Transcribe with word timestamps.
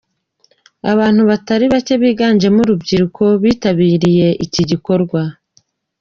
Abantu 0.91 1.21
batari 1.29 1.65
bacye 1.73 1.95
biganjemo 2.03 2.59
urubyiruko 2.61 3.23
bitabiriye 3.41 4.27
iki 4.45 4.61
gikorwa. 4.69 5.21